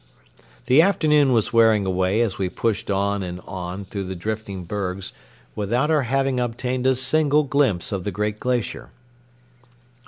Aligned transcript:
The 0.65 0.81
afternoon 0.81 1.31
was 1.31 1.53
wearing 1.53 1.85
away 1.85 2.21
as 2.21 2.39
we 2.39 2.49
pushed 2.49 2.89
on 2.89 3.21
and 3.21 3.39
on 3.45 3.85
through 3.85 4.05
the 4.05 4.15
drifting 4.15 4.63
bergs 4.63 5.13
without 5.55 5.91
our 5.91 6.01
having 6.01 6.39
obtained 6.39 6.87
a 6.87 6.95
single 6.95 7.43
glimpse 7.43 7.91
of 7.91 8.03
the 8.03 8.09
great 8.09 8.39
glacier. 8.39 8.89